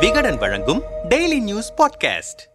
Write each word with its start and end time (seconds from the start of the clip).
விகடன் 0.00 0.36
வழங்கும் 0.36 0.82
daily 1.08 1.40
news 1.40 1.72
podcast 1.76 2.54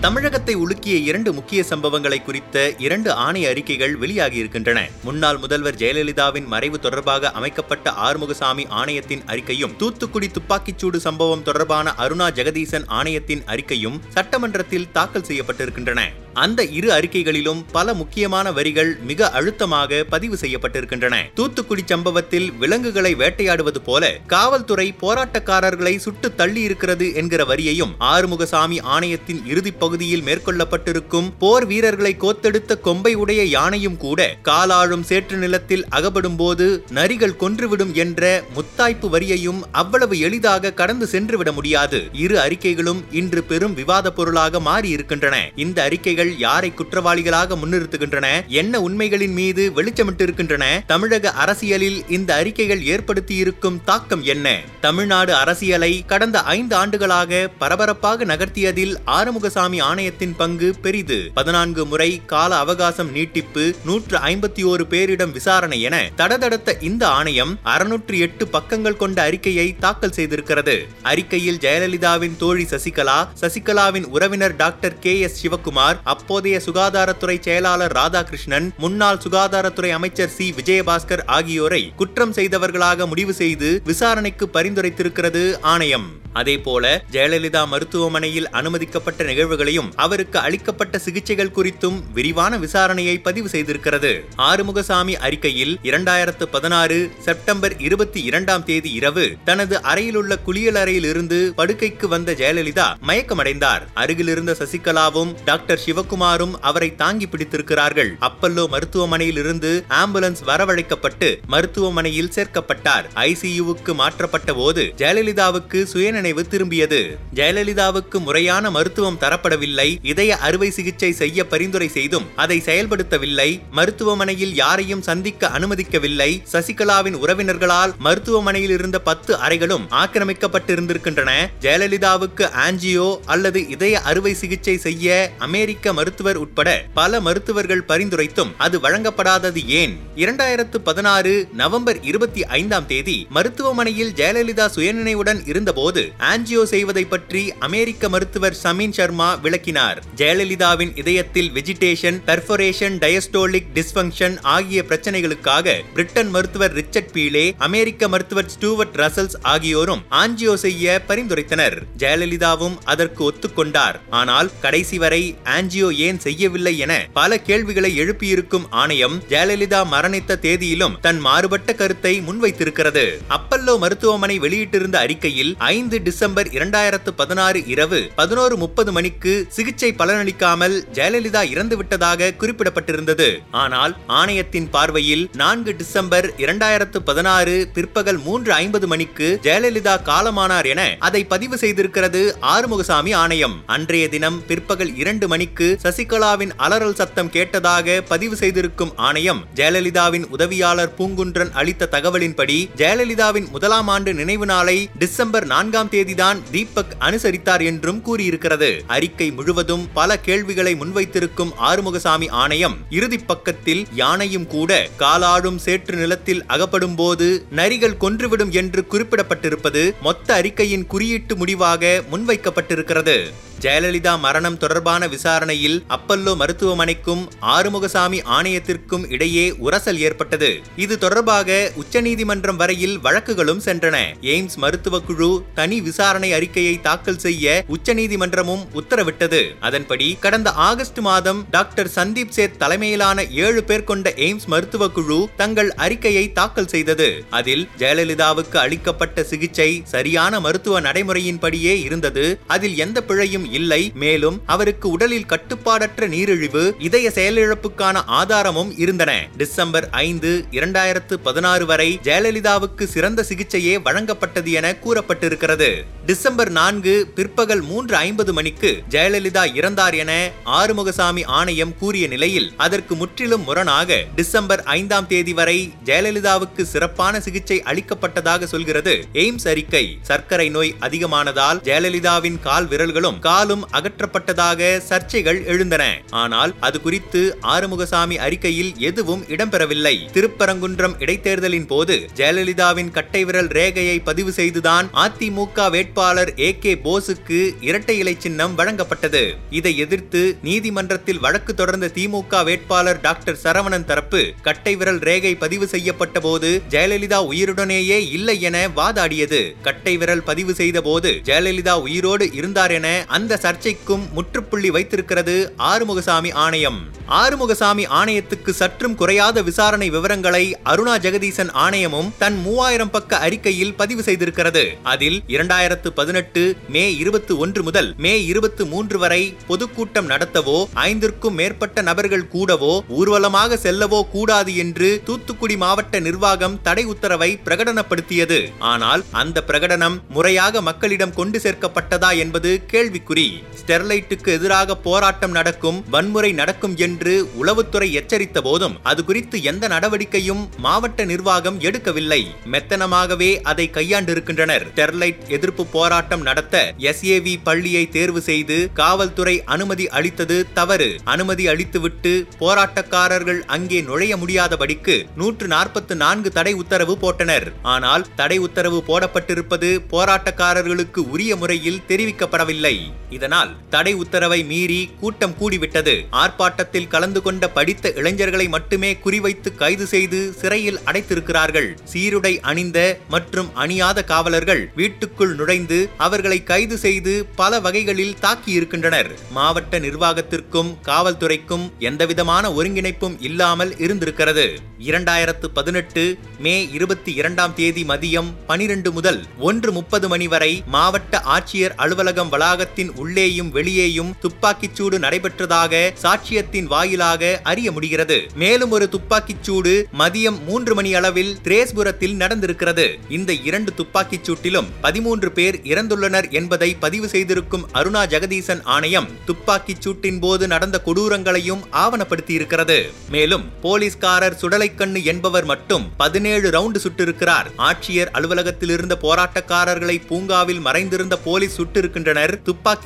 தமிழகத்தை 0.00 0.56
உலுக்கிய 0.56 1.02
இரண்டு 1.02 1.32
முக்கிய 1.32 1.64
சம்பவங்களை 1.68 2.22
குறித்த 2.22 2.74
இரண்டு 2.78 3.10
ஆணைய 3.10 3.48
அறிக்கைகள் 3.48 3.98
வெளியாகியிருக்கின்றன. 3.98 4.80
முன்னாள் 5.02 5.36
முதல்வர் 5.36 5.74
ஜெயலலிதாவின் 5.74 6.46
மறைவு 6.46 6.78
தொடர்பாக 6.78 7.30
அமைக்கப்பட்ட 7.30 7.90
ஆறுமுகசாமி 7.90 8.68
ஆணையத்தின் 8.68 9.20
அறிக்கையும் 9.20 9.76
தூத்துக்குடி 9.76 10.30
துப்பாக்கிச்சூடு 10.30 10.96
சம்பவம் 10.96 11.42
தொடர்பான 11.42 11.94
அருணா 11.98 12.30
ஜெகதீசன் 12.30 12.86
ஆணையத்தின் 12.86 13.42
அறிக்கையும் 13.42 14.00
சட்டமன்றத்தில் 14.08 14.92
தாக்கல் 14.92 15.22
செய்யப்பட்டிருக்கின்றன. 15.22 16.00
அந்த 16.36 16.64
இரு 16.64 16.88
அறிக்கைகளிலும் 16.90 17.60
பல 17.72 17.94
முக்கியமான 17.94 18.52
வரிகள் 18.52 18.90
மிக 19.06 19.30
அழுத்தமாக 19.30 20.04
பதிவு 20.10 20.36
செய்யப்பட்டிருக்கின்றன. 20.40 21.14
தூத்துக்குடி 21.34 21.82
சம்பவத்தில் 21.86 22.52
விலங்குகளை 22.52 23.14
வேட்டையாடுவது 23.14 23.78
போல 23.84 24.12
காவல்துறை 24.26 24.94
போராட்டக்காரர்களை 25.00 25.96
சுட்டு 25.96 26.34
தள்ளி 26.34 26.60
இருக்கிறது 26.60 27.14
என்கிற 27.14 27.44
வரியையும் 27.44 27.92
ஆறுமுகசாமி 28.00 28.78
ஆணையத்தின் 28.82 29.40
இறுதிப் 29.46 29.80
பகுதியில் 29.80 30.22
மேற்கொள்ளப்பட்டிருக்கும் 30.22 31.30
போர் 31.38 31.66
வீரர்களை 31.66 32.16
கோத்தெடுத்த 32.20 32.80
கொம்பை 32.80 33.14
உடைய 33.14 33.44
யானையும் 33.44 33.96
கூட 33.96 34.36
காலாழும் 34.44 35.02
சேற்று 35.02 35.36
நிலத்தில் 35.36 35.88
அகப்படும் 35.88 36.36
போது 36.36 36.84
நரிகள் 36.94 37.38
கொன்றுவிடும் 37.40 37.94
என்ற 37.94 38.44
முத்தாய்ப்பு 38.54 39.08
வரியையும் 39.08 39.62
அவ்வளவு 39.72 40.18
எளிதாக 40.18 40.72
கடந்து 40.72 41.06
சென்றுவிட 41.06 41.52
முடியாது. 41.52 42.00
இரு 42.12 42.38
அறிக்கைகளும் 42.38 43.02
இன்று 43.10 43.44
பெரும் 43.44 43.74
விவாத 43.74 44.12
பொருளாக 44.12 44.60
மாறி 44.60 44.88
இருக்கின்றன 44.88 45.50
இந்த 45.56 45.82
அறிக்கைகள் 45.82 46.25
யாரை 46.34 46.72
குற்றவாளிகளாக 46.76 47.56
முன்னிறுத்துகின்றன? 47.56 48.46
என்ன 48.46 48.78
உண்மைகளின் 48.78 49.32
மீது 49.32 49.72
வெளிச்சமிட்டிருக்கின்றன? 49.76 50.64
தமிழக 50.86 51.30
அரசியலில் 51.30 52.08
இந்த 52.08 52.34
அறிக்கைகள் 52.34 52.84
ஏற்படுத்தி 52.84 53.34
இருக்கும் 53.34 53.80
தாக்கம் 53.84 54.22
என்ன? 54.22 54.60
தமிழ்நாடு 54.80 55.34
அரசியலை 55.34 56.04
கடந்த 56.06 56.42
ஐந்து 56.42 56.76
ஆண்டுகளாக 56.76 57.50
பரபரப்பாக 57.58 58.24
நகர்த்தியதில் 58.24 58.96
ஆறுமுகசாமி 59.06 59.82
ஆணையத்தின் 59.82 60.36
பங்கு 60.36 60.74
பெரிது. 60.82 61.30
பதினான்கு 61.34 61.86
முறை 61.86 62.20
கால 62.26 62.56
அவகாசம் 62.56 63.10
நீட்டிப்பு 63.10 63.74
நூற்று 63.84 64.18
ஐம்பத்தி 64.18 64.64
ஓரு 64.64 64.84
பேரிடம் 64.90 65.30
விசாரணை 65.30 65.80
என 65.80 66.10
தடதடத்த 66.16 66.82
இந்த 66.82 67.08
ஆணையம் 67.08 67.58
அறுநூற்று 67.62 68.18
எட்டு 68.18 68.48
பக்கங்கள் 68.48 68.96
கொண்ட 68.96 69.22
அறிக்கையை 69.22 69.76
தாக்கல் 69.80 70.12
செய்திருக்கிறது. 70.16 70.78
அறிக்கையில் 71.02 71.58
ஜெயலலிதாவின் 71.58 72.36
தோழி 72.36 72.62
சசிகலா 72.62 73.28
சசிகலாவின் 73.40 74.04
உறவினர் 74.04 74.56
டாக்டர் 74.56 74.98
கே 74.98 75.20
எஸ் 75.20 75.46
சிவகுமார் 75.46 76.00
அப்போதைய 76.16 76.60
சுகாதாரத்துறை 76.66 77.36
செயலாளர் 77.40 77.92
ராதாகிருஷ்ணன் 77.92 78.68
முன்னாள் 78.78 79.20
சுகாதாரத்துறை 79.28 79.90
அமைச்சர் 79.90 80.28
சி. 80.28 80.54
விஜயபாஸ்கர் 80.56 81.24
ஆகியோரை 81.26 81.92
குற்றம் 81.96 82.32
செய்தவர்களாக 82.32 83.06
முடிவு 83.06 83.32
செய்து 83.32 83.80
விசாரணைக்கு 83.84 84.46
பரிந்துரைத்திருக்கிறது 84.52 85.42
ஆணையம். 85.60 86.08
அதேபோல 86.32 87.04
ஜெயலலிதா 87.12 87.66
மருத்துவமனையில் 87.66 88.50
அனுமதிக்கப்பட்ட 88.50 89.24
நிகழ்வுகளையும் 89.24 89.90
அவருக்கு 89.96 90.38
அளிக்கப்பட்ட 90.38 90.98
சிகிச்சைகள் 90.98 91.54
குறித்தும் 91.56 92.02
விரிவான 92.14 92.58
விசாரணையை 92.58 93.22
பதிவு 93.22 93.48
செய்திருக்கிறது. 93.48 94.20
ஆறுமுகசாமி 94.38 95.12
அறிக்கையில் 95.16 95.78
இரண்டாயிரத்து 95.82 96.42
பதினாறு 96.50 97.10
செப்டம்பர் 97.18 97.80
இருபத்தி 97.80 98.22
இரண்டாம் 98.22 98.64
தேதி 98.64 98.92
இரவு 98.92 99.36
தனது 99.44 99.78
அறையிலுள்ள 99.78 100.34
குளியலறையில் 100.46 101.04
இருந்து 101.04 101.52
படுக்கைக்கு 101.56 102.08
வந்த 102.08 102.32
ஜெயலலிதா 102.32 102.94
மயக்கமடைந்தார். 103.06 103.80
அருகில் 103.94 104.28
இருந்த 104.28 104.56
சசிகலாவும் 104.58 105.34
டாக்டர் 105.44 105.80
சிவகுமாரும் 105.86 106.54
அவரை 106.60 106.94
தாங்கி 106.94 107.26
பிடித்திருக்கிறார்கள். 107.26 108.16
அப்பல்லோ 108.20 108.68
மருத்துவமனையில் 108.68 109.36
இருந்து 109.36 109.84
ஆம்புலன்ஸ் 109.88 110.42
வரவழைக்கப்பட்டு 110.46 111.36
மருத்துவமனையில் 111.46 112.32
சேர்க்கப்பட்டார். 112.34 113.04
ஐசியூவுக்கு 113.14 113.94
மாற்றப்பட்ட 113.94 114.54
போது 114.54 114.92
ஜெயலலிதாவுக்கு 114.96 115.86
சுயநினைவு 116.26 116.44
திரும்பியது. 116.52 117.18
ஜெயலலிதாவுக்கு 117.34 118.18
முறையான 118.18 118.70
மருத்துவம் 118.70 119.18
தரப்படவில்லை. 119.20 119.98
இதய 120.02 120.36
அறுவை 120.36 120.70
சிகிச்சை 120.70 121.12
செய்ய 121.12 121.46
பரிந்துரை 121.46 121.88
செய்தும் 121.88 122.26
அதை 122.36 122.62
செயல்படுத்தவில்லை. 122.64 123.60
மருத்துவமனையில் 123.70 124.54
யாரையும் 124.54 125.02
சந்திக்க 125.02 125.50
அனுமதிக்கவில்லை. 125.58 126.30
சசிகலாவின் 126.52 127.18
உறவினர்களால் 127.24 127.96
மருத்துவமனையில் 127.98 128.70
இருந்த 128.70 128.98
பத்து 128.98 129.36
அறைகளும் 129.36 129.86
ஆக்கிரமிக்கப்பட்டிருந்திருக்கின்றன. 129.90 131.30
ஜெயலலிதாவுக்கு 131.60 132.44
ஆஞ்சியோ 132.66 133.16
அல்லது 133.26 133.68
இதய 133.68 134.00
அறுவை 134.00 134.34
சிகிச்சை 134.34 134.76
செய்ய 134.76 135.30
அமெரிக்க 135.38 135.92
மருத்துவர் 135.92 136.36
உட்பட 136.36 136.68
பல 136.94 137.20
மருத்துவர்கள் 137.20 137.86
பரிந்துரைத்தும் 137.88 138.52
அது 138.58 138.78
வழங்கப்படாதது 138.78 139.68
ஏன்? 139.68 139.96
இரண்டாயிரத்து 140.16 140.78
பதினாறு 140.84 141.48
நவம்பர் 141.52 142.02
இருபத்தி 142.02 142.44
ஐந்தாம் 142.44 142.86
தேதி 142.86 143.26
மருத்துவமனையில் 143.30 144.12
ஜெயலலிதா 144.16 144.66
சுயநினைவுடன் 144.76 145.48
இருந்தபோது 145.48 146.02
ஆன்ஜியோ 146.18 146.62
செய்வதை 146.62 147.04
பற்றி 147.04 147.52
அமெரிக்க 147.58 148.08
மருத்துவர் 148.08 148.56
சமீன் 148.62 148.92
சர்மா 148.92 149.28
விளக்கினார். 149.34 150.00
ஜெயலலிதாவின் 150.16 150.92
இதயத்தில் 150.96 151.50
வெஜிடேஷன் 151.50 152.18
பெர்ஃபரேஷன் 152.26 152.96
டயஸ்டோலிக் 153.04 153.70
டிஸ்பங்ஷன் 153.74 154.36
ஆகிய 154.42 154.84
பிரச்சனைகளுக்காக 154.88 155.74
பிரிட்டன் 155.94 156.30
மருத்துவர் 156.30 156.72
ரிச்சர்ட் 156.72 157.12
பீலே 157.14 157.44
அமெரிக்க 157.58 158.08
மருத்துவர் 158.08 158.48
ஸ்டூவர்ட் 158.48 158.96
ரசல்ஸ் 158.96 159.36
ஆகியோரும் 159.42 160.02
ஆன்ஜியோ 160.22 160.54
செய்ய 160.54 161.02
பரிந்துரைத்தனர். 161.08 161.76
ஜெயலலிதாவும் 161.98 162.76
அதற்கு 162.84 163.22
ஒத்துக்கொண்டார். 163.30 163.96
ஆனால் 164.10 164.50
கடைசி 164.60 164.98
வரை 164.98 165.22
ஆன்ஜியோ 165.56 165.90
ஏன் 166.06 166.18
செய்யவில்லை 166.18 166.78
என 166.78 166.92
பல 167.12 167.38
கேள்விகளை 167.38 167.90
எழுப்பியிருக்கும் 168.02 168.66
ஆணையம் 168.70 169.16
ஜெயலலிதா 169.28 169.80
மரணித்த 169.92 170.38
தேதியிலும் 170.46 170.96
தன் 171.00 171.18
மாறுபட்ட 171.18 171.74
கருத்தை 171.74 172.12
முன்வைத்திருக்கிறது. 172.20 173.04
அப்பல்லோ 173.36 173.74
மருத்துவமனை 173.78 174.38
வெளியிட்டிருந்த 174.38 174.96
அறிக்கையில் 174.96 175.52
ஐந்து 175.58 175.95
டிசம்பர் 176.02 176.48
இரண்டாயிரத்து 176.48 177.10
பதினாறு 177.16 177.66
இரவு 177.66 178.00
பதினோரு 178.16 178.56
முப்பது 178.56 178.92
மணிக்கு 178.92 179.46
சிகிச்சை 179.48 179.90
பலனளிக்காமல் 179.98 180.76
ஜெயலலிதா 180.94 181.42
இறந்து 181.50 181.76
விட்டதாக 181.76 182.30
குறிப்பிடப்பட்டிருந்தது. 182.40 183.28
ஆனால் 183.50 183.96
ஆணையத்தின் 184.06 184.70
பார்வையில் 184.70 185.28
நான்கு 185.32 185.76
டிசம்பர் 185.76 186.28
இரண்டாயிரத்து 186.36 187.00
பதினாறு 187.02 187.70
பிற்பகல் 187.74 188.18
மூன்று 188.18 188.52
ஐம்பது 188.52 188.86
மணிக்கு 188.86 189.38
ஜெயலலிதா 189.42 189.96
காலமானார் 190.02 190.66
என 190.66 190.96
அதை 190.98 191.24
பதிவு 191.24 191.56
செய்திருக்கிறது 191.56 192.22
ஆறுமுகசாமி 192.54 193.14
ஆணையம். 193.14 193.64
அன்றைய 193.66 194.08
தினம் 194.08 194.42
பிற்பகல் 194.46 194.94
இரண்டு 194.96 195.28
மணிக்கு 195.28 195.78
சசிகலாவின் 195.84 196.52
அலறல் 196.56 196.94
சத்தம் 196.94 197.30
கேட்டதாக 197.30 198.00
பதிவு 198.08 198.36
செய்திருக்கும் 198.36 198.94
ஆணையம் 198.96 199.44
ஜெயலலிதாவின் 199.54 200.26
உதவியாளர் 200.30 200.94
பூங்குன்றன் 200.98 201.52
அளித்த 201.52 201.88
தகவலின்படி 201.90 202.68
ஜெயலலிதாவின் 202.76 203.50
முதலாம் 203.50 203.88
ஆண்டு 203.88 204.14
நினைவு 204.14 204.46
நாளை 204.46 204.88
டிசம்பர் 204.98 205.46
நான்காம் 205.46 205.85
தேதிதான் 205.88 206.42
தீபக் 206.50 206.96
அனுசரித்தார் 207.00 207.64
என்றும் 207.64 208.02
கூறியிருக்கிறது. 208.06 208.80
அறிக்கை 208.86 209.30
முழுவதும் 209.30 209.88
பல 209.94 210.18
கேள்விகளை 210.18 210.74
முன்வைத்திருக்கும் 210.74 211.52
ஆறுமுகசாமி 211.60 212.30
ஆணையம் 212.30 212.76
இறுதி 212.90 213.18
பக்கத்தில் 213.18 213.86
யானையும் 213.94 214.46
கூட 214.46 214.88
காலாடும் 214.98 215.58
சேற்று 215.58 215.96
நிலத்தில் 215.96 216.44
அகப்படும் 216.46 216.94
போது 216.94 217.46
நரிகள் 217.56 217.98
கொன்றுவிடும் 218.00 218.50
என்று 218.50 218.84
குறிப்பிடப்பட்டிருப்பது 218.90 219.94
மொத்த 220.02 220.34
அறிக்கையின் 220.34 220.86
குறியீட்டு 220.86 221.36
முடிவாக 221.36 222.02
முன்வைக்கப்பட்டிருக்கிறது. 222.12 223.16
ஜெயலலிதா 223.60 224.18
மரணம் 224.18 224.56
தொடர்பான 224.56 225.08
விசாரணையில் 225.08 225.84
அப்பல்லோ 225.88 226.32
மருத்துவமனைக்கும் 226.36 227.28
ஆறுமுகசாமி 227.40 228.18
ஆணையத்திற்கும் 228.38 229.12
இடையே 229.12 229.50
உரசல் 229.50 229.98
ஏற்பட்டது. 229.98 230.60
இது 230.76 230.98
தொடர்பாக 230.98 231.72
உச்சநீதிமன்றம் 231.74 232.56
வரையில் 232.56 232.98
வழக்குகளும் 232.98 233.62
சென்றன. 233.64 233.96
எய்ம்ஸ் 234.20 234.56
மருத்துவ 234.56 235.00
குழு 235.00 235.42
தனி 235.54 235.80
விசாரணை 235.80 236.32
அறிக்கையை 236.32 236.80
தாக்கல் 236.80 237.18
செய்ய 237.18 237.64
உச்சநீதிமன்றமும் 237.68 238.66
உத்தரவிட்டது. 238.74 239.42
அதன்படி 239.60 240.16
கடந்த 240.20 240.50
ஆகஸ்ட் 240.50 240.98
மாதம் 240.98 241.46
டாக்டர் 241.50 241.90
சந்தீப் 241.94 242.34
சேத் 242.36 242.56
தலைமையிலான 242.56 243.24
ஏழு 243.24 243.64
பேர் 243.64 243.84
கொண்ட 243.84 244.12
எய்ம்ஸ் 244.16 244.46
மருத்துவ 244.46 244.88
குழு 244.88 245.28
தங்கள் 245.36 245.72
அறிக்கையை 245.72 246.32
தாக்கல் 246.32 246.66
செய்தது. 246.66 247.24
அதில் 247.30 247.68
ஜெயலலிதாவுக்கு 247.78 248.56
அளிக்கப்பட்ட 248.56 249.22
சிகிச்சை 249.22 249.82
சரியான 249.84 250.40
மருத்துவ 250.40 250.80
நடைமுறையின்படியே 250.80 251.82
இருந்தது. 251.82 252.38
அதில் 252.46 252.76
எந்த 252.76 253.02
பிழையும் 253.02 253.45
இல்லை. 253.52 253.92
மேலும் 253.94 254.42
அவருக்கு 254.46 254.88
உடலில் 254.88 255.26
கட்டுப்பாடற்ற 255.26 256.08
நீரிழிவு 256.08 256.74
இதய 256.78 257.08
செயலிழப்புக்கான 257.14 258.02
ஆதாரமும் 258.06 258.78
இருந்தன. 258.78 259.28
டிசம்பர் 259.36 259.88
ஐந்து 259.90 260.44
இரண்டாயிரத்து 260.50 261.14
பதினாறு 261.22 261.66
வரை 261.66 261.98
ஜெயலலிதாவுக்கு 262.02 262.84
சிறந்த 262.84 263.24
சிகிச்சையே 263.28 263.78
வழங்கப்பட்டது 263.84 264.52
என 264.52 264.76
கூறப்பட்டிருக்கிறது. 264.84 265.82
டிசம்பர் 266.06 266.50
நான்கு 266.50 267.12
பிற்பகல் 267.14 267.60
மூன்று 267.60 267.96
ஐம்பது 267.96 268.32
மணிக்கு 268.32 268.82
ஜெயலலிதா 268.90 269.44
இறந்தார் 269.54 269.96
என 269.96 270.30
ஆறுமுகசாமி 270.44 271.24
ஆணையம் 271.24 271.78
கூறிய 271.78 272.06
நிலையில் 272.06 272.52
அதற்கு 272.56 272.94
முற்றிலும் 272.94 273.44
முரணாக 273.44 274.04
டிசம்பர் 274.14 274.62
ஐந்தாம் 274.62 275.06
தேதி 275.06 275.32
வரை 275.32 275.72
ஜெயலலிதாவுக்கு 275.84 276.62
சிறப்பான 276.62 277.20
சிகிச்சை 277.20 277.62
அளிக்கப்பட்டதாக 277.64 278.44
சொல்கிறது. 278.44 279.04
எய்ம்ஸ் 279.12 279.48
அறிக்கை 279.48 279.98
சர்க்கரை 280.02 280.48
நோய் 280.48 280.74
அதிகமானதால் 280.78 281.58
ஜெயலலிதாவின் 281.58 282.40
கால் 282.40 282.66
விரல்களும் 282.66 283.18
கால் 283.18 283.35
காலும் 283.36 283.64
அகற்றப்பட்டதாக 283.78 284.68
சர்ச்சைகள் 284.88 285.38
எழுந்தன. 285.52 285.84
ஆனால் 286.20 286.52
அது 286.66 286.76
குறித்து 286.84 287.20
ஆறுமுகசாமி 287.54 288.16
அறிக்கையில் 288.26 288.70
எதுவும் 288.88 289.22
இடம்பெறவில்லை. 289.32 289.94
திருப்பரங்குன்றம் 290.14 290.94
இடைத்தேர்தலின் 291.04 291.66
போது 291.72 291.94
ஜெயலலிதாவின் 292.18 292.92
கட்டை 292.96 293.22
விரல் 293.28 293.50
ரேகையை 293.58 293.96
பதிவு 294.08 294.32
செய்துதான் 294.38 294.86
அதிமுக 295.04 295.66
வேட்பாளர் 295.74 296.32
ஏ 296.46 296.50
கே 296.62 296.72
போஸுக்கு 296.86 297.40
இரட்டை 297.68 297.96
இலை 298.02 298.14
சின்னம் 298.24 298.54
வழங்கப்பட்டது. 298.60 299.22
இதை 299.58 299.72
எதிர்த்து 299.84 300.22
நீதிமன்றத்தில் 300.48 301.22
வழக்கு 301.26 301.54
தொடர்ந்த 301.60 301.90
திமுக 301.98 302.42
வேட்பாளர் 302.48 303.02
டாக்டர் 303.06 303.40
சரவணன் 303.44 303.86
தரப்பு 303.90 304.22
கட்டை 304.48 304.74
விரல் 304.82 305.02
ரேகை 305.10 305.34
பதிவு 305.44 305.68
செய்யப்பட்ட 305.74 306.20
போது 306.28 306.52
ஜெயலலிதா 306.76 307.20
உயிருடனேயே 307.32 308.00
இல்லை 308.18 308.38
என 308.50 308.56
வாதாடியது. 308.80 309.42
கட்டை 309.68 309.96
விரல் 310.04 310.26
பதிவு 310.30 310.54
செய்த 310.62 310.80
போது 310.88 311.12
ஜெயலலிதா 311.30 311.76
உயிரோடு 311.86 312.28
இருந்தார் 312.40 312.76
என 312.80 312.88
அந்த 313.16 313.25
சர்ச்சைக்கும் 313.34 314.04
முற்றுப்புள்ளி 314.12 314.70
வைத்திருக்கிறது 314.70 315.54
ஆறுமுகசாமி 315.58 316.32
ஆணையம். 316.32 316.78
ஆறுமுகசாமி 317.08 317.84
ஆணையத்துக்கு 318.00 318.50
சற்றும் 318.50 318.94
குறையாத 318.94 319.42
விசாரணை 319.42 319.90
விவரங்களை 319.90 320.56
அருணா 320.64 320.94
ஜெகதீசன் 320.98 321.50
ஆணையமும் 321.64 322.10
தன் 322.18 322.38
மூவாயிரம் 322.40 322.90
பக்க 322.90 323.16
அறிக்கையில் 323.16 323.74
பதிவு 323.74 324.02
செய்திருக்கிறது. 324.02 324.64
அதில் 324.82 325.22
இரண்டாயிரத்து 325.28 325.88
பதினெட்டு 325.90 326.56
மே 326.68 326.96
இருபத்தி 326.96 327.34
ஒன்று 327.34 327.62
முதல் 327.62 327.94
மே 327.96 328.24
இருபத்தி 328.24 328.64
மூன்று 328.64 328.98
வரை 328.98 329.34
பொதுக்கூட்டம் 329.46 330.10
நடத்தவோ 330.10 330.58
ஐந்திற்கும் 330.74 331.36
மேற்பட்ட 331.40 331.82
நபர்கள் 331.82 332.28
கூடவோ 332.34 332.80
ஊர்வலமாக 332.88 333.56
செல்லவோ 333.56 334.02
கூடாது 334.10 334.56
என்று 334.56 335.00
தூத்துக்குடி 335.04 335.56
மாவட்ட 335.56 336.00
நிர்வாகம் 336.00 336.58
தடை 336.62 336.84
உத்தரவை 336.84 337.38
பிரகடனப்படுத்தியது. 337.44 338.40
ஆனால் 338.58 339.04
அந்த 339.10 339.44
பிரகடனம் 339.46 339.96
முறையாக 340.08 340.60
மக்களிடம் 340.60 341.14
கொண்டு 341.14 341.38
சேர்க்கப்பட்டதா 341.38 342.16
என்பது 342.16 342.62
கேள்விக்குறி. 342.72 343.15
ஸ்டெர்லைட்டுக்கு 343.58 344.30
எதிராக 344.32 344.76
போராட்டம் 344.76 345.30
நடக்கும் 345.30 345.84
வன்முறை 345.90 346.32
நடக்கும் 346.32 346.76
என்று 346.76 347.28
உளவுத்துறை 347.42 347.92
எச்சரித்த 347.92 348.42
போதும் 348.42 348.76
அது 348.82 349.04
குறித்து 349.04 349.42
எந்த 349.42 349.68
நடவடிக்கையும் 349.68 350.48
மாவட்ட 350.58 351.04
நிர்வாகம் 351.04 351.60
எடுக்கவில்லை. 351.60 352.26
மெத்தனமாகவே 352.52 353.42
அதை 353.42 353.70
கையாண்டிருக்கின்றனர். 353.70 354.66
ஸ்டெர்லைட் 354.74 355.22
எதிர்ப்பு 355.28 355.66
போராட்டம் 355.66 356.22
நடத்த 356.22 356.74
எஸ்ஏவி 356.78 357.36
பள்ளியை 357.42 357.88
தேர்வு 357.88 358.20
செய்து 358.20 358.70
காவல்துறை 358.74 359.42
அனுமதி 359.44 359.88
அளித்தது 359.88 360.46
தவறு. 360.54 361.00
அனுமதி 361.04 361.48
அளித்துவிட்டு 361.48 362.26
போராட்டக்காரர்கள் 362.38 363.44
அங்கே 363.46 363.80
நுழைய 363.80 364.16
முடியாதபடிக்கு 364.16 365.06
நூற்று 365.16 365.46
நாற்பத்து 365.46 365.96
நான்கு 365.96 366.32
தடை 366.32 366.52
உத்தரவு 366.52 366.96
போட்டனர். 367.02 367.52
ஆனால் 367.62 368.06
தடை 368.16 368.38
உத்தரவு 368.38 368.82
போடப்பட்டிருப்பது 368.86 369.80
போராட்டக்காரர்களுக்கு 369.90 370.98
உரிய 370.98 371.36
முறையில் 371.36 371.82
தெரிவிக்கப்படவில்லை. 371.88 373.04
இதனால் 373.10 373.68
தடை 373.70 373.94
உத்தரவை 373.94 374.44
மீறி 374.44 374.90
கூட்டம் 375.00 375.34
கூடிவிட்டது. 375.40 375.94
ஆர்ப்பாட்டத்தில் 376.10 376.88
கலந்து 376.88 377.22
கொண்ட 377.22 377.48
படித்த 377.48 377.92
இளைஞர்களை 377.96 378.48
மட்டுமே 378.48 378.96
குறிவைத்து 379.04 379.54
கைது 379.54 379.86
செய்து 379.86 380.32
சிறையில் 380.40 380.80
அடைத்திருக்கிறார்கள். 380.84 381.68
சீருடை 381.84 382.40
அணிந்த 382.40 382.98
மற்றும் 383.08 383.54
அணியாத 383.54 384.04
காவலர்கள் 384.04 384.70
வீட்டுக்குள் 384.74 385.34
நுழைந்து 385.34 385.90
அவர்களை 385.96 386.42
கைது 386.42 386.78
செய்து 386.78 387.26
பல 387.36 387.60
வகைகளில் 387.60 388.16
தாக்கியிருக்கின்றனர். 388.20 389.10
மாவட்ட 389.30 389.78
நிர்வாகத்திற்கும் 389.78 390.74
காவல்துறைக்கும் 390.82 391.64
எந்தவிதமான 391.78 392.50
ஒருங்கிணைப்பும் 392.50 393.16
இல்லாமல் 393.20 393.78
இருந்திருக்கிறது. 393.78 394.58
இரண்டாயிரத்து 394.78 395.46
பதினெட்டு 395.54 396.18
மே 396.38 396.68
இருபத்தி 396.72 397.12
இரண்டாம் 397.14 397.54
தேதி 397.54 397.84
மதியம் 397.84 398.30
பனிரெண்டு 398.46 398.92
முதல் 398.92 399.24
ஒன்று 399.38 399.72
முப்பது 399.72 400.08
மணி 400.08 400.28
வரை 400.28 400.62
மாவட்ட 400.66 401.22
ஆட்சியர் 401.24 401.74
அலுவலகம் 401.76 402.32
வளாகத்தின் 402.32 402.95
உள்ளேயும் 402.96 403.50
வெளியேயும் 403.50 404.14
துப்பாக்கிச்சூடு 404.22 404.98
நடைபெற்றதாக 404.98 405.90
சாட்சியத்தின் 406.02 406.64
வாயிலாக 406.64 407.40
அறிய 407.42 407.72
முடிகிறது. 407.72 408.20
மேலும் 408.34 408.70
ஒரு 408.70 408.88
துப்பாக்கிச்சூடு 408.92 409.82
மதியம் 409.98 410.44
மூன்று 410.44 410.74
மணி 410.74 410.94
அளவில் 410.94 411.36
திரேஸ்புரத்தில் 411.42 412.16
நடந்திருக்கிறது. 412.16 412.86
இந்த 413.08 413.32
இரண்டு 413.32 413.74
துப்பாக்கிச் 413.74 414.30
சூட்டிலும் 414.30 414.68
பதிமூன்று 414.80 415.32
பேர் 415.32 415.56
இறந்துள்ளனர் 415.56 416.30
என்பதை 416.30 416.74
பதிவு 416.74 417.08
செய்திருக்கும் 417.08 417.68
அருணா 417.74 418.02
ஜெகதீசன் 418.06 418.60
ஆணையம் 418.64 419.08
துப்பாக்கிச் 419.24 419.88
சூட்டின் 419.88 420.20
போது 420.20 420.46
நடந்த 420.46 420.80
கொடூரங்களையும் 420.86 421.64
ஆவணப்படுத்தியிருக்கிறது. 421.72 422.92
மேலும் 423.10 423.44
போலீஸ்காரர் 423.60 424.38
சுடலைக்கண்ணு 424.42 425.04
என்பவர் 425.04 425.44
மட்டும் 425.44 425.96
பதினேழு 425.96 426.50
ரவுண்டு 426.50 426.76
சுட்டிருக்கிறார். 426.76 427.46
ஆட்சியர் 427.58 428.10
அலுவலகத்தில் 428.12 428.68
இருந்த 428.68 428.98
போராட்டக்காரர்களை 429.02 430.06
பூங்காவில் 430.06 430.60
மறைந்திருந்த 430.60 431.16
போலீஸ் 431.16 431.60
சுட்டிருக்கின்றனர். 431.60 432.34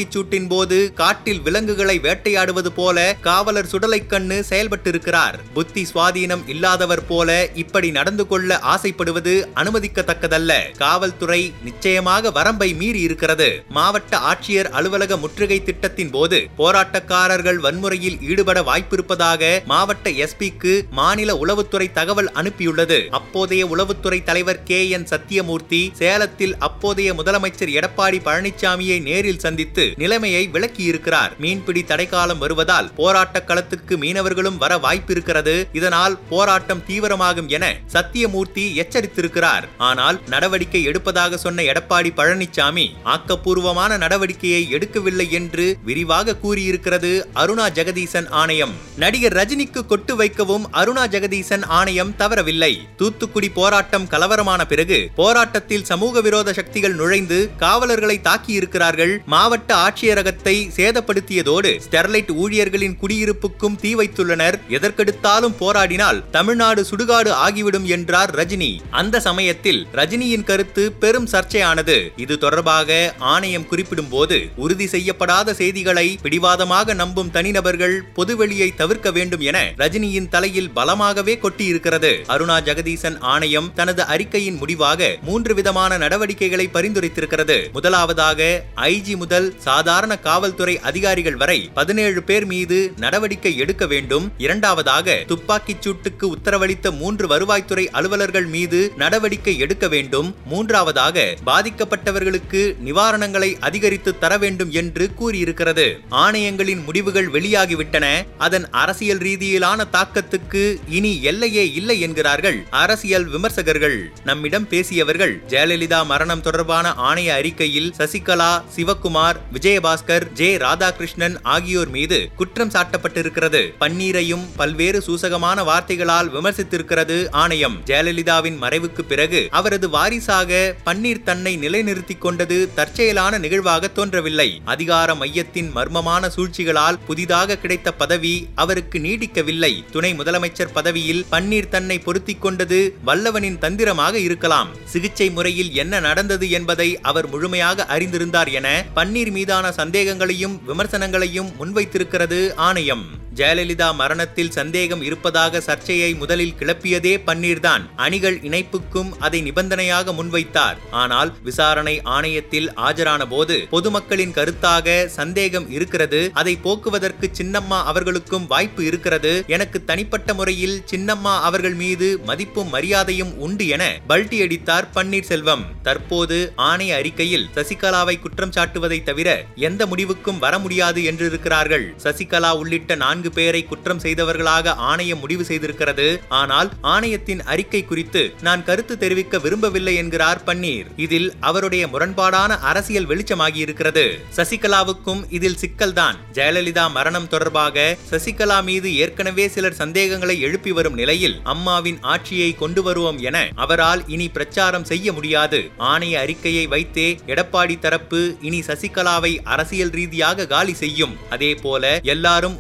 துப்பாக்கிச் 0.01 0.19
சூட்டின் 0.19 0.49
போது 0.49 0.93
காட்டில் 0.95 1.41
விலங்குகளை 1.41 1.99
வேட்டையாடுவது 1.99 2.67
போல 2.67 3.17
காவலர் 3.21 3.67
சுடலை 3.67 4.03
கண்ணு 4.09 4.43
செயல்பட்டிருக்கிறார். 4.51 5.35
புத்தி 5.55 5.87
சுவாதீனம் 5.95 6.49
இல்லாதவர் 6.49 7.07
போல 7.07 7.49
இப்படி 7.55 7.91
நடந்து 7.91 8.27
கொள்ள 8.27 8.59
ஆசைப்படுவது 8.59 9.49
அனுமதிக்கத்தக்கதல்ல. 9.55 10.77
காவல்துறை 10.79 11.53
நிச்சயமாக 11.65 12.31
வரம்பை 12.31 12.75
மீறி 12.75 13.01
இருக்கிறது. 13.01 13.65
மாவட்ட 13.69 14.19
ஆட்சியர் 14.19 14.71
அலுவலக 14.71 15.17
முற்றுகை 15.17 15.63
திட்டத்தின் 15.63 16.11
போது 16.11 16.49
போராட்டக்காரர்கள் 16.59 17.57
வன்முறையில் 17.57 18.19
ஈடுபட 18.21 18.61
வாய்ப்பிருப்பதாக 18.61 19.65
மாவட்ட 19.65 20.11
எஸ்பிக்கு 20.11 20.83
மாநில 20.91 21.35
உளவுத்துறை 21.35 21.93
தகவல் 21.93 22.33
அனுப்பியுள்ளது. 22.35 23.09
அப்போதைய 23.09 23.67
உளவுத்துறை 23.67 24.23
தலைவர் 24.23 24.63
கே. 24.63 24.89
என். 24.89 25.09
சத்தியமூர்த்தி 25.11 25.93
சேலத்தில் 25.93 26.57
அப்போதைய 26.59 27.15
முதலமைச்சர் 27.15 27.81
எடப்பாடி 27.81 28.19
பழனிசாமியை 28.25 29.03
நேரில் 29.03 29.39
சந்தித்து 29.39 29.90
நிலைமையை 29.97 30.51
விளக்கியிருக்கிறார். 30.53 31.39
மீன்பிடி 31.39 31.85
தடைக்காலம் 31.85 32.39
வருவதால் 32.39 32.91
போராட்ட 32.95 33.45
களத்துக்கு 33.47 33.97
மீனவர்களும் 33.97 34.57
வர 34.57 34.77
வாய்ப்பிருக்கிறது. 34.77 35.65
இதனால் 35.73 36.19
போராட்டம் 36.29 36.83
தீவிரமாகும் 36.89 37.49
என 37.49 37.77
சத்தியமூர்த்தி 37.93 38.65
எச்சரித்திருக்கிறார். 38.83 39.65
ஆனால் 39.79 40.21
நடவடிக்கை 40.29 40.89
எடுப்பதாக 40.89 41.35
சொன்ன 41.35 41.63
எடப்பாடி 41.63 42.11
பழனிசாமி 42.17 42.87
ஆக்கப்பூர்வமான 43.05 43.99
நடவடிக்கையை 43.99 44.63
எடுக்கவில்லை 44.71 45.31
என்று 45.31 45.77
விரிவாக 45.85 46.37
கூறியிருக்கிறது 46.43 47.13
அருணா 47.35 47.67
ஜெகதீசன் 47.79 48.29
ஆணையம். 48.29 48.75
நடிகர் 48.97 49.33
ரஜினிக்கு 49.33 49.87
கொட்டு 49.87 50.17
வைக்கவும் 50.17 50.69
அருணா 50.73 51.05
ஜெகதீசன் 51.07 51.65
ஆணையம் 51.65 52.15
தவறவில்லை. 52.19 52.73
தூத்துக்குடி 52.97 53.49
போராட்டம் 53.49 54.09
கலவரமான 54.09 54.65
பிறகு 54.65 55.11
போராட்டத்தில் 55.15 55.85
சமூக 55.85 56.21
விரோத 56.21 56.53
சக்திகள் 56.53 56.95
நுழைந்து 56.95 57.51
காவலர்களை 57.57 58.21
தாக்கியிருக்கிறார்கள். 58.25 59.25
மாவட்ட 59.25 59.75
ஆட்சியரகத்தை 59.85 60.57
சேதப்படுத்தியதோடு 60.77 61.71
ஸ்டெர்லைட் 61.87 62.33
ஊழியர்களின் 62.43 62.97
குடியிருப்புக்கும் 63.03 63.79
தீ 63.83 63.93
வைத்துள்ளனர். 63.95 64.59
எதற்கெடுத்தாலும் 64.77 65.57
போராடினால் 65.61 66.19
தமிழ்நாடு 66.37 66.83
சுடுகாடு 66.91 67.31
ஆகிவிடும் 67.47 67.87
என்றார் 67.97 68.35
ரஜினி. 68.41 68.71
அந்த 69.01 69.21
சமயத்தில் 69.29 69.81
ரஜினியின் 69.99 70.47
கருத்து 70.51 70.85
பெரும் 71.03 71.29
சர்ச்சையானது. 71.33 71.97
இது 72.25 72.35
தொடர்பாக 72.39 72.99
ஆணையம் 73.33 73.67
குறிப்பிடும் 73.71 74.09
போது 74.09 74.39
உறுதி 74.65 74.87
செய்யப்படாத 74.95 75.55
செய்திகளை 75.61 76.07
பிடிவாதமாக 76.23 76.95
நம்பும் 76.95 77.31
தனிநபர்கள் 77.31 77.97
பொதுவெளியை 78.15 78.69
தவிர்க்க 78.81 79.11
வேண்டும் 79.11 79.45
என 79.51 79.59
ரஜினியின் 79.83 80.29
தலையில் 80.29 80.71
பலமாகவே 80.79 81.37
கொட்டியிருக்கிறது. 81.43 82.13
அருணா 82.35 82.57
ஜெகதீசன் 82.69 83.19
ஆணையம் 83.33 83.71
தனது 83.75 84.03
அறிக்கையின் 84.15 84.59
முடிவாக 84.63 85.11
மூன்று 85.29 85.53
விதமான 85.55 85.99
நடவடிக்கைகளை 86.05 86.67
பரிந்துரைத்திருக்கிறது. 86.75 87.59
முதலாவதாக 87.73 88.51
ஐஜி 88.91 89.17
முதல் 89.17 89.49
சாதாரண 89.71 90.19
காவல்துறை 90.19 90.81
அதிகாரிகள் 90.81 91.37
வரை 91.37 91.71
பதினேழு 91.75 92.23
பேர் 92.23 92.47
மீது 92.47 92.93
நடவடிக்கை 92.97 93.57
எடுக்க 93.57 93.87
வேண்டும். 93.87 94.33
இரண்டாவதாக 94.39 95.23
துப்பாக்கிச் 95.27 95.89
சூட்டுக்கு 95.89 96.27
உத்தரவளித்த 96.37 96.97
மூன்று 96.97 97.27
வருவாய்த்துறை 97.27 97.85
அலுவலர்கள் 97.99 98.47
மீது 98.47 98.93
நடவடிக்கை 98.97 99.59
எடுக்க 99.59 99.89
வேண்டும். 99.89 100.35
மூன்றாவதாக 100.45 101.37
பாதிக்கப்பட்டவர்களுக்கு 101.47 102.63
நிவாரணங்களை 102.85 103.51
அதிகரித்து 103.61 104.19
தர 104.19 104.39
வேண்டும் 104.39 104.71
என்று 104.71 105.11
கூறியிருக்கிறது. 105.21 105.87
ஆணையங்களின் 106.11 106.85
முடிவுகள் 106.85 107.31
வெளியாகிவிட்டன. 107.31 108.07
அதன் 108.39 108.67
அரசியல் 108.71 109.19
ரீதியிலான 109.19 109.87
தாக்கத்துக்கு 109.93 110.63
இனி 110.89 111.23
எல்லையே 111.23 111.73
இல்லை 111.73 112.01
என்கிறார்கள் 112.01 112.59
அரசியல் 112.71 113.29
விமர்சகர்கள். 113.29 113.99
நம்மிடம் 114.25 114.69
பேசியவர்கள் 114.69 115.35
ஜெயலலிதா 115.49 116.05
மரணம் 116.05 116.41
தொடர்பான 116.41 116.89
ஆணைய 116.91 117.29
அறிக்கையில் 117.29 117.93
சசிகலா 117.99 118.53
சிவக்குமார் 118.77 119.39
விஜயபாஸ்கர் 119.61 120.33
ஜே. 120.33 120.57
ராதாகிருஷ்ணன் 120.57 121.35
ஆகியோர் 121.43 121.89
மீது 121.89 122.29
குற்றம் 122.37 122.71
சாட்டப்பட்டிருக்கிறது. 122.71 123.61
பன்னீரையும் 123.81 124.45
பல்வேறு 124.57 125.01
சூசகமான 125.01 125.65
வார்த்தைகளால் 125.65 126.31
விமர்சித்திருக்கிறது 126.35 127.31
ஆணையம். 127.31 127.77
ஜெயலலிதாவின் 127.87 128.57
மறைவுக்கு 128.63 129.03
பிறகு 129.03 129.49
அவரது 129.51 129.89
வாரிசாக 129.91 130.77
பன்னீர் 130.85 131.23
தன்னை 131.23 131.57
நிலைநிறுத்திக் 131.57 132.21
கொண்டது 132.21 132.71
தற்செயலான 132.75 133.39
நிகழ்வாக 133.39 133.89
தோன்றவில்லை. 133.89 134.61
அதிகார 134.65 135.15
மையத்தின் 135.15 135.71
மர்மமான 135.77 136.29
சூழ்ச்சிகளால் 136.29 136.99
புதிதாக 137.07 137.57
கிடைத்த 137.57 137.93
பதவி 137.93 138.49
அவருக்கு 138.55 138.99
நீடிக்கவில்லை. 138.99 139.85
துணை 139.91 140.15
முதலமைச்சர் 140.15 140.73
பதவியில் 140.73 141.27
பன்னீர் 141.33 141.69
தன்னை 141.69 141.99
பொருத்திக் 141.99 142.43
கொண்டது 142.43 142.97
வல்லவனின் 143.07 143.59
தந்திரமாக 143.59 144.19
இருக்கலாம். 144.19 144.69
சிகிச்சை 144.85 145.31
முறையில் 145.31 145.75
என்ன 145.75 146.01
நடந்தது 146.01 146.51
என்பதை 146.51 147.01
அவர் 147.01 147.29
முழுமையாக 147.29 147.87
அறிந்திருந்தார் 147.89 148.53
என 148.53 148.85
பன்னீர் 148.97 149.31
மீது 149.31 149.49
மீதான 149.51 149.71
சந்தேகங்களையும் 149.71 150.61
விமர்சனங்களையும் 150.67 151.49
முன்வைத்திருக்கிறது 151.61 152.55
ஆணையம். 152.55 153.05
ஜெயலலிதா 153.41 153.87
மரணத்தில் 153.95 154.51
சந்தேகம் 154.51 155.03
இருப்பதாக 155.03 155.61
சர்ச்சையை 155.61 156.09
முதலில் 156.15 156.57
கிளப்பியதே 156.59 157.13
பன்னீர்தான். 157.27 157.85
அணிகள் 157.97 158.39
இணைப்புக்கும் 158.49 159.11
அதை 159.19 159.39
நிபந்தனையாக 159.43 160.13
முன்வைத்தார். 160.13 160.79
ஆனால் 161.03 161.31
விசாரணை 161.43 161.95
ஆணையத்தில் 162.17 162.69
ஆஜரான 162.87 163.23
போது 163.29 163.57
பொதுமக்களின் 163.71 164.35
கருத்தாக 164.39 165.07
சந்தேகம் 165.07 165.71
இருக்கிறது. 165.71 166.21
அதை 166.33 166.55
போக்குவதற்கு 166.57 167.31
சின்னம்மா 167.39 167.79
அவர்களுக்கும் 167.93 168.47
வாய்ப்பு 168.47 168.85
இருக்கிறது. 168.85 169.33
எனக்கு 169.47 169.85
தனிப்பட்ட 169.85 170.35
முறையில் 170.35 170.77
சின்னம்மா 170.93 171.35
அவர்கள் 171.49 171.75
மீது 171.75 172.09
மதிப்பும் 172.31 172.69
மரியாதையும் 172.69 173.33
உண்டு 173.37 173.67
என 173.77 173.85
பல்டி 174.09 174.41
அடித்தார் 174.47 174.91
பன்னீர்செல்வம். 174.95 175.65
தற்போது 175.83 176.53
ஆணைய 176.71 176.95
அறிக்கையில் 177.01 177.49
சசிகலாவை 177.55 178.17
குற்றம் 178.21 178.55
சாட்டுவதை 178.57 179.01
தவிர 179.03 179.29
எந்த 179.69 179.87
முடிவுக்கும் 179.87 180.39
வர 180.39 180.55
முடியாது 180.59 181.01
என்றிருக்கிறார்கள். 181.13 181.89
சசிகலா 182.05 182.53
உள்ளிட்ட 182.63 182.95
நான்கு 182.95 183.30
பேரை 183.31 183.63
குற்றம் 183.65 184.03
செய்தவர்களாக 184.05 184.75
ஆணையம் 184.91 185.21
முடிவு 185.23 185.45
செய்திருக்கிறது. 185.49 186.09
ஆனால் 186.41 186.71
ஆணையத்தின் 186.95 187.43
அறிக்கை 187.53 187.83
குறித்து 187.85 188.23
நான் 188.43 188.65
கருத்து 188.65 188.97
தெரிவிக்க 188.99 189.39
விரும்பவில்லை 189.39 189.95
என்கிறார் 189.95 190.43
பன்னீர். 190.47 190.89
இதில் 190.97 191.29
அவருடைய 191.41 191.87
முரண்பாடான 191.87 192.59
அரசியல் 192.71 193.09
வெளிச்சமாகி 193.11 193.61
இருக்கிறது 193.67 194.05
சசிகலாவுக்கும் 194.37 195.23
இதில் 195.39 195.59
சிக்கல்தான். 195.63 196.17
ஜெயலலிதா 196.33 196.85
மரணம் 196.97 197.29
தொடர்பாக 197.29 197.97
சசிகலா 198.11 198.59
மீது 198.63 198.89
ஏற்கனவே 198.97 199.49
சிலர் 199.49 199.79
சந்தேகங்களை 199.81 200.37
எழுப்பி 200.41 200.73
வரும் 200.73 200.99
நிலையில் 201.01 201.37
அம்மாவின் 201.45 201.99
ஆட்சியை 202.13 202.51
கொண்டு 202.55 202.83
வருவோம் 202.83 203.19
என 203.29 203.37
அவரால் 203.55 204.03
இனி 204.07 204.29
பிரச்சாரம் 204.29 204.85
செய்ய 204.85 205.13
முடியாது. 205.13 205.61
ஆணைய 205.93 206.15
அறிக்கையை 206.25 206.65
வைத்தே 206.67 207.09
எடப்பாடி 207.27 207.79
தரப்பு 207.79 208.21
இனி 208.41 208.61
சசிகலாவை 208.61 209.33
அரசியல் 209.45 209.95
ரீதியாக 209.99 210.47
காலி 210.47 210.75
செய்யும். 210.75 211.15
அதே 211.31 211.53
போல 211.55 211.93
எல்லாரும் 212.15 212.57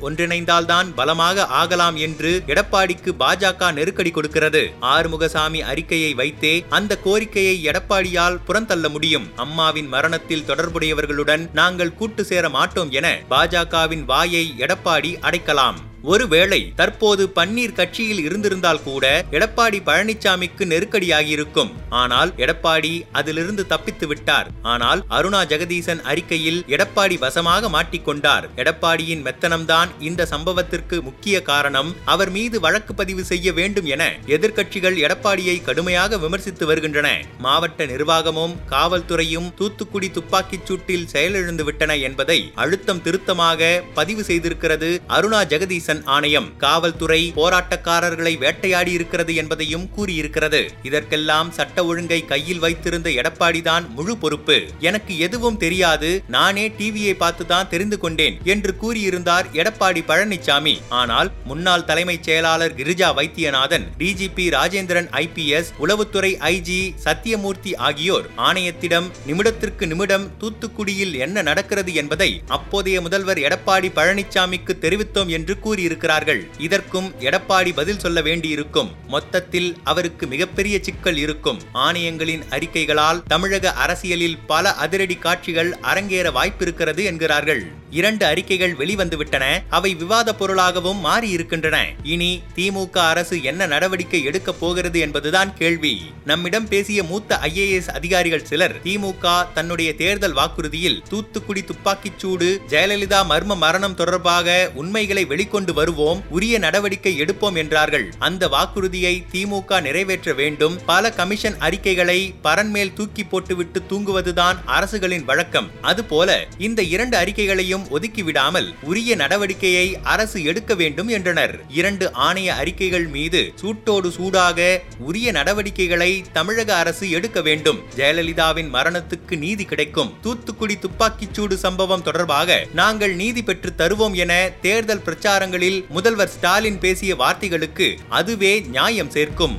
ஒன்றிணைந்தால்தான் 0.51 0.95
பலமாக 0.95 1.47
ஆகலாம் 1.61 1.97
என்று 1.97 2.31
எடப்பாடிக்கு 2.47 3.11
பாஜக 3.19 3.73
நெருக்கடி 3.73 4.11
கொடுக்கிறது. 4.11 4.63
ஆறுமுகசாமி 4.95 5.61
அறிக்கையை 5.73 6.15
வைத்தே 6.15 6.55
அந்த 6.69 6.99
கோரிக்கையை 7.05 7.57
எடப்பாடியால் 7.67 8.41
புறந்தள்ள 8.49 8.89
முடியும். 8.91 9.29
அம்மாவின் 9.37 9.87
மரணத்தில் 9.87 10.47
தொடர்புடையவர்களுடன் 10.47 11.47
நாங்கள் 11.53 11.95
கூட்டு 11.95 12.25
சேர 12.25 12.49
மாட்டோம் 12.49 12.91
என 12.91 13.19
பாஜகவின் 13.31 14.05
வாயை 14.05 14.45
எடப்பாடி 14.59 15.13
அடைக்கலாம். 15.29 15.79
ஒருவேளை 16.03 16.73
தற்போது 16.77 17.29
பன்னீர் 17.29 17.73
கட்சியில் 17.73 18.23
இருந்திருந்தால் 18.23 18.83
கூட 18.83 19.25
எடப்பாடி 19.31 19.79
பழனிசாமிக்கு 19.89 20.65
நெருக்கடியாகியிருக்கும். 20.73 21.71
ஆனால் 21.89 22.33
எடப்பாடி 22.37 23.05
அதிலிருந்து 23.13 23.67
தப்பித்து 23.67 24.07
விட்டார். 24.07 24.49
ஆனால் 24.63 25.05
அருணா 25.09 25.41
ஜெகதீசன் 25.53 26.03
அறிக்கையில் 26.03 26.65
எடப்பாடி 26.69 27.19
வசமாக 27.19 27.69
மாட்டிக்கொண்டார். 27.69 28.47
எடப்பாடியின் 28.57 29.25
மெத்தனம்தான் 29.27 29.89
இந்த 30.01 30.27
சம்பவத்திற்கு 30.31 31.03
முக்கிய 31.03 31.43
காரணம். 31.43 31.95
அவர் 32.05 32.31
மீது 32.31 32.61
வழக்கு 32.61 32.95
பதிவு 32.95 33.25
செய்ய 33.25 33.53
வேண்டும் 33.53 33.85
என 33.85 34.13
எதிர்க்கட்சிகள் 34.27 34.97
எடப்பாடியை 34.97 35.63
கடுமையாக 35.63 36.17
விமர்சித்து 36.17 36.67
வருகின்றன. 36.67 37.09
மாவட்ட 37.39 37.85
நிர்வாகமும் 37.85 38.57
காவல்துறையும் 38.71 39.53
தூத்துக்குடி 39.55 40.11
துப்பாக்கிச் 40.11 40.67
சூட்டில் 40.67 41.07
செயலிழந்து 41.07 41.65
விட்டன 41.65 41.97
என்பதை 41.97 42.53
அழுத்தம் 42.55 43.03
திருத்தமாக 43.03 43.83
பதிவு 43.95 44.23
செய்திருக்கிறது 44.23 44.99
அருணா 45.09 45.43
ஜெகதீசன். 45.53 45.89
ஆணையம் 45.99 46.57
காவல்துறை 46.57 47.33
போராட்டக்காரர்களை 47.37 48.39
வேட்டையாடி 48.39 48.93
இருக்கிறது 48.93 49.35
என்பதையும் 49.35 49.89
கூறியிருக்கிறது. 49.97 50.69
இதற்கெல்லாம் 50.83 51.51
சட்ட 51.51 51.85
ஒழுங்கை 51.85 52.25
கையில் 52.25 52.59
வைத்திருந்த 52.59 53.11
எடப்பாடிதான் 53.11 53.89
முழு 53.89 54.17
பொறுப்பு. 54.17 54.63
எனக்கு 54.79 55.19
எதுவும் 55.19 55.57
தெரியாது. 55.57 56.23
நானே 56.29 56.69
டிவியை 56.69 57.15
பார்த்துதான் 57.21 57.69
தெரிந்து 57.69 57.99
கொண்டேன் 57.99 58.39
என்று 58.45 58.75
கூறியிருந்தார் 58.83 59.45
எடப்பாடி 59.53 60.03
பழனிசாமி 60.09 60.77
ஆனால் 60.89 61.31
முன்னாள் 61.45 61.85
தலைமைச் 61.85 62.23
செயலாளர் 62.23 62.75
கிரிஜா 62.75 63.15
வைத்தியநாதன் 63.15 63.87
டிஜிபி 63.99 64.49
ராஜேந்திரன் 64.51 65.09
ஐபிஎஸ் 65.11 65.73
உளவுத்துறை 65.81 66.33
ஐஜி 66.39 66.95
சத்தியமூர்த்தி 67.05 67.77
ஆகியோர் 67.77 68.29
ஆணையத்திடம் 68.37 69.11
நிமிடத்திற்கு 69.27 69.87
நிமிடம் 69.87 70.31
தூத்துக்குடியில் 70.41 71.19
என்ன 71.19 71.43
நடக்கிறது 71.43 71.95
என்பதை 71.95 72.43
அப்போதைய 72.47 73.01
முதல்வர் 73.01 73.39
எடப்பாடி 73.39 73.89
பழனிசாமிக்கு 73.95 74.73
தெரிவித்தோம் 74.81 75.27
என்று 75.27 75.59
கூறி 75.59 75.80
கூறியிருக்கிறார்கள் 75.81 76.51
இதற்கும் 76.59 77.15
எடப்பாடி 77.21 77.73
பதில் 77.75 77.99
சொல்ல 77.99 78.21
வேண்டியிருக்கும். 78.21 78.91
மொத்தத்தில் 79.09 79.77
அவருக்கு 79.85 80.27
மிகப்பெரிய 80.27 80.79
சிக்கல் 80.83 81.17
இருக்கும். 81.17 81.61
ஆணையங்களின் 81.75 82.43
அறிக்கைகளால் 82.51 83.23
தமிழக 83.27 83.73
அரசியலில் 83.73 84.39
பல 84.47 84.75
அதிரடி 84.75 85.15
காட்சிகள் 85.15 85.77
அரங்கேற 85.83 86.31
வாய்ப்பிருக்கிறது 86.31 87.05
என்கிறார்கள். 87.05 87.63
இரண்டு 87.91 88.27
அறிக்கைகள் 88.27 88.77
வெளிவந்துவிட்டன. 88.77 89.45
அவை 89.69 89.95
விவாத 89.95 90.35
பொருளாகவும் 90.35 91.01
மாறி 91.01 91.29
இருக்கின்றன 91.29 91.87
இனி 92.03 92.43
திமுக 92.57 92.99
அரசு 92.99 93.43
என்ன 93.43 93.67
நடவடிக்கை 93.67 94.25
எடுக்கப் 94.25 94.61
போகிறது 94.61 95.01
என்பதுதான் 95.01 95.57
கேள்வி. 95.57 96.03
நம்மிடம் 96.25 96.69
பேசிய 96.69 97.03
மூத்த 97.03 97.39
ஐஏஎஸ் 97.43 97.89
அதிகாரிகள் 97.89 98.45
சிலர் 98.45 98.83
திமுக 98.83 99.53
தன்னுடைய 99.53 99.95
தேர்தல் 99.95 100.35
வாக்குறுதியில் 100.35 101.03
தூத்துக்குடி 101.09 101.65
துப்பாக்கிச்சூடு 101.65 102.59
ஜெயலலிதா 102.69 103.19
மர்ம 103.29 103.57
மரணம் 103.57 103.95
தொடர்பாக 103.95 104.71
உண்மைகளை 104.75 105.27
வெளிக்கொண்டு 105.27 105.70
வருவோம் 105.73 106.23
உரிய 106.31 106.59
நடவடிக்கை 106.59 107.21
எடுப்போம் 107.21 107.57
என்றார்கள். 107.57 108.15
அந்த 108.19 108.49
வாக்குறுதியை 108.49 109.25
திமுக 109.33 109.81
நிறைவேற்ற 109.81 110.33
வேண்டும். 110.33 110.79
பல 110.87 111.11
கமிஷன் 111.11 111.59
அறிக்கைகளை 111.59 112.35
பரன்மேல் 112.45 112.93
தூக்கி 112.93 113.25
போட்டுவிட்டு 113.25 113.83
தூங்குவதுதான் 113.91 114.57
அரசுகளின் 114.65 115.25
வழக்கம். 115.25 115.71
அதுபோல 115.83 116.47
இந்த 116.59 116.83
இரண்டு 116.83 117.19
அறிக்கைகளையும் 117.19 117.87
ஒதுக்கிவிடாமல் 117.91 118.75
உரிய 118.83 119.17
நடவடிக்கையை 119.17 119.95
அரசு 120.03 120.45
எடுக்க 120.45 120.75
வேண்டும் 120.75 121.09
என்றனர். 121.09 121.61
இரண்டு 121.69 122.11
ஆணைய 122.15 122.47
அறிக்கைகள் 122.47 123.07
மீது 123.07 123.53
சூட்டோடு 123.63 124.11
சூடாக 124.11 124.83
உரிய 124.99 125.33
நடவடிக்கைகளை 125.33 126.25
தமிழக 126.33 126.77
அரசு 126.77 127.11
எடுக்க 127.11 127.41
வேண்டும். 127.41 127.79
ஜெயலலிதாவின் 127.97 128.69
மரணத்துக்கு 128.73 129.39
நீதி 129.39 129.65
கிடைக்கும். 129.65 130.13
தூத்துக்குடி 130.21 130.77
துப்பாக்கிச்சூடு 130.77 131.55
சம்பவம் 131.55 132.03
தொடர்பாக 132.03 132.67
நாங்கள் 132.75 133.15
நீதி 133.15 133.43
பெற்று 133.43 133.73
தருவோம் 133.79 134.13
என 134.13 134.51
தேர்தல் 134.63 135.01
பிரச்சாரங்கள் 135.01 135.60
நிகழ்ச்சிகளில் 135.61 135.97
முதல்வர் 135.97 136.29
ஸ்டாலின் 136.29 136.79
பேசிய 136.79 137.15
வார்த்தைகளுக்கு 137.17 137.87
அதுவே 138.09 138.61
நியாயம் 138.61 139.11
சேர்க்கும். 139.11 139.57